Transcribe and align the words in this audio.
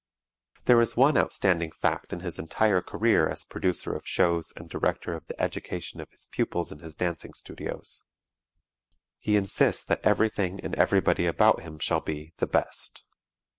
There 0.65 0.81
is 0.81 0.97
one 0.97 1.15
outstanding 1.15 1.71
fact 1.71 2.11
in 2.11 2.21
his 2.21 2.39
entire 2.39 2.81
career 2.81 3.29
as 3.29 3.43
producer 3.43 3.93
of 3.93 4.07
shows 4.07 4.51
and 4.55 4.67
director 4.67 5.13
of 5.13 5.27
the 5.27 5.39
education 5.39 6.01
of 6.01 6.09
his 6.09 6.25
pupils 6.25 6.71
in 6.71 6.79
his 6.79 6.95
dancing 6.95 7.33
studios: 7.35 8.01
He 9.19 9.35
insists 9.37 9.83
that 9.83 10.01
everything 10.03 10.59
and 10.61 10.73
everybody 10.73 11.27
about 11.27 11.61
him 11.61 11.77
shall 11.77 12.01
be 12.01 12.33
"the 12.37 12.47
best." 12.47 13.03